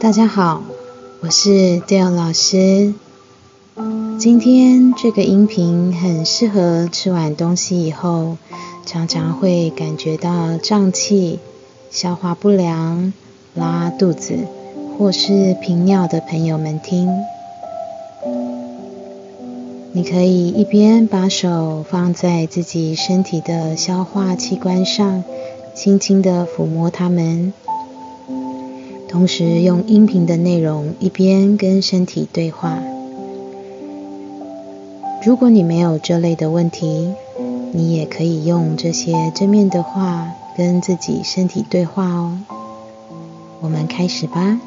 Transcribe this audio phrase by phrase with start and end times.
[0.00, 0.62] 大家好，
[1.20, 2.94] 我是 Dale 老师。
[4.18, 8.36] 今天这个音频很适合吃完东西以后，
[8.86, 11.40] 常常会感觉到胀气、
[11.90, 13.12] 消化不良、
[13.54, 14.38] 拉肚子
[14.96, 17.08] 或是频尿的朋友们听。
[19.92, 25.24] 你可以一边把手放在自己身体的消化器官上，
[25.74, 27.52] 轻轻的抚摸它们。
[29.08, 32.78] 同时用音频的内容一边跟身体对话。
[35.24, 37.14] 如果你没有这类的问题，
[37.72, 42.38] 你也可以用这些正面的话跟自己身体对话哦。
[43.60, 44.60] 我们开始吧。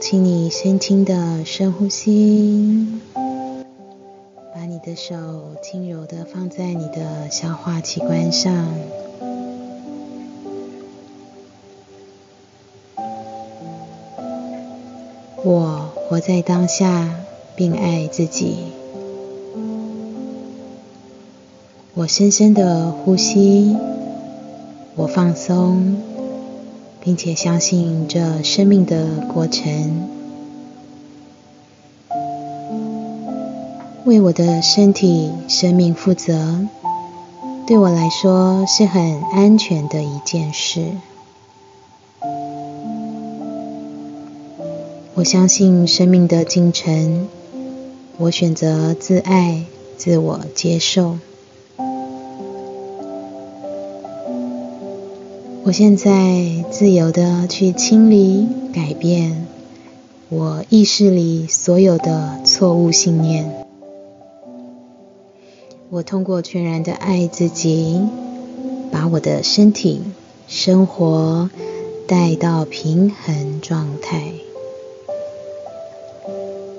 [0.00, 2.86] 请你轻轻的深呼吸，
[4.54, 5.14] 把你的手
[5.62, 8.66] 轻柔的放在你的消化器官上。
[15.44, 17.14] 我活在当下，
[17.54, 18.56] 并爱自己。
[21.92, 23.76] 我深深的呼吸，
[24.96, 25.96] 我放松，
[27.02, 30.08] 并且相信这生命的过程。
[34.04, 36.66] 为我的身体、生命负责，
[37.66, 40.86] 对我来说是很安全的一件事。
[45.14, 47.28] 我相信生命的进程，
[48.16, 49.64] 我选择自爱、
[49.96, 51.18] 自我接受。
[55.62, 59.46] 我现在自由的去清理、改变
[60.30, 63.66] 我意识里所有的错误信念。
[65.90, 68.00] 我通过全然的爱自己，
[68.90, 70.02] 把我的身体、
[70.48, 71.50] 生活
[72.08, 74.32] 带到平衡状态。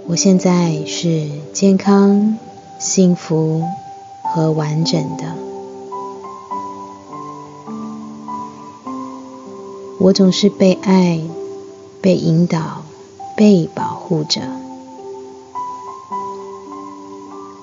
[0.07, 2.37] 我现在是健康、
[2.79, 3.63] 幸福
[4.23, 5.50] 和完整的。
[10.03, 11.21] 我总是被爱、
[12.01, 12.83] 被引导、
[13.37, 14.41] 被保护着。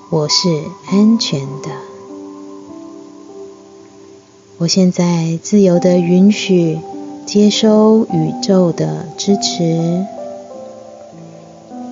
[0.09, 0.47] 我是
[0.89, 1.69] 安全的。
[4.57, 6.79] 我现在自由的允许、
[7.25, 10.05] 接收宇宙的支持。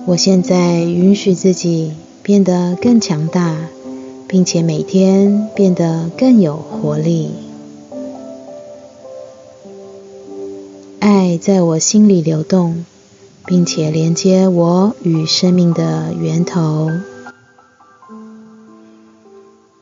[0.06, 1.92] 我现在允许自己
[2.22, 3.54] 变得更强大，
[4.26, 7.47] 并且每天变得更有活力。
[11.18, 12.84] 爱在我心里流动，
[13.44, 16.92] 并且连接我与生命的源头。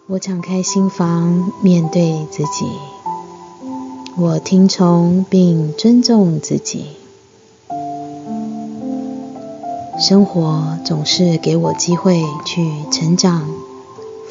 [0.06, 2.64] 我敞开心房，面对自己。
[4.16, 6.86] 我听从并尊重自己。
[10.00, 13.46] 生活总是给我机会去成长、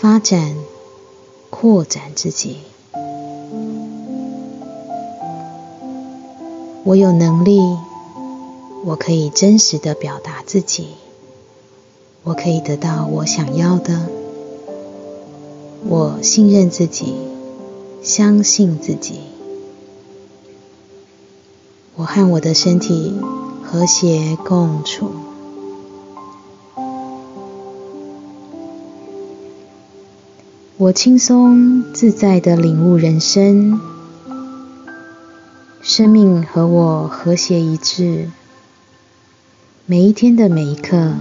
[0.01, 0.55] 发展、
[1.51, 2.57] 扩展自己。
[6.87, 7.59] 我有能力，
[8.83, 10.89] 我可以真实的表达自己，
[12.23, 14.07] 我可以得到我想要的。
[15.87, 17.15] 我信任自己，
[18.03, 19.21] 相信自己。
[21.95, 23.15] 我和我的身体
[23.63, 25.09] 和谐共处。
[30.77, 33.79] 我轻松自在的领悟人生，
[35.87, 38.31] 生命和我和谐一致。
[39.85, 41.13] 每一天的每一刻，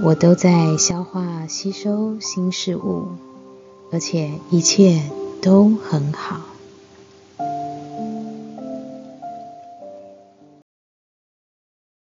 [0.00, 3.08] 我都在消化吸收新事物，
[3.90, 5.02] 而且一切
[5.42, 6.47] 都很好。